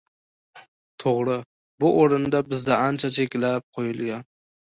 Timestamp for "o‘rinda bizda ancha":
2.05-3.13